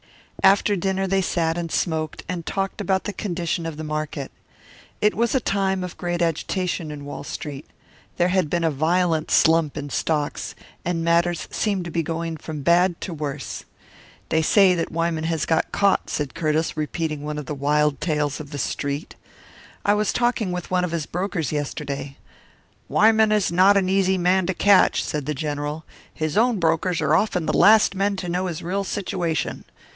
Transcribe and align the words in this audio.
After 0.43 0.75
dinner 0.75 1.05
they 1.05 1.21
sat 1.21 1.55
and 1.59 1.71
smoked, 1.71 2.23
and 2.27 2.43
talked 2.43 2.81
about 2.81 3.03
the 3.03 3.13
condition 3.13 3.67
of 3.67 3.77
the 3.77 3.83
market. 3.83 4.31
It 4.99 5.13
was 5.13 5.35
a 5.35 5.39
time 5.39 5.83
of 5.83 5.99
great 5.99 6.19
agitation 6.19 6.89
in 6.89 7.05
Wall 7.05 7.23
Street. 7.23 7.67
There 8.17 8.29
had 8.29 8.49
been 8.49 8.63
a 8.63 8.71
violent 8.71 9.29
slump 9.29 9.77
in 9.77 9.91
stocks, 9.91 10.55
and 10.83 11.03
matters 11.03 11.47
seemed 11.51 11.85
to 11.85 11.91
be 11.91 12.01
going 12.01 12.37
from 12.37 12.63
bad 12.63 12.99
to 13.01 13.13
worse. 13.13 13.65
"They 14.29 14.41
say 14.41 14.73
that 14.73 14.91
Wyman 14.91 15.25
has 15.25 15.45
got 15.45 15.71
caught," 15.71 16.09
said 16.09 16.33
Curtiss, 16.33 16.75
repeating 16.75 17.21
one 17.21 17.37
of 17.37 17.45
the 17.45 17.53
wild 17.53 18.01
tales 18.01 18.39
of 18.39 18.49
the 18.49 18.57
"Street." 18.57 19.13
"I 19.85 19.93
was 19.93 20.11
talking 20.11 20.51
with 20.51 20.71
one 20.71 20.83
of 20.83 20.91
his 20.91 21.05
brokers 21.05 21.51
yesterday." 21.51 22.17
"Wyman 22.89 23.31
is 23.31 23.51
not 23.51 23.77
an 23.77 23.87
easy 23.89 24.17
man 24.17 24.47
to 24.47 24.55
catch," 24.55 25.03
said 25.03 25.27
the 25.27 25.35
General. 25.35 25.85
"His 26.11 26.35
own 26.37 26.59
brokers 26.59 26.99
are 27.01 27.13
often 27.13 27.45
the 27.45 27.53
last 27.53 27.93
men 27.93 28.15
to 28.15 28.27
know 28.27 28.47
his 28.47 28.63
real 28.63 28.83
situation. 28.83 29.65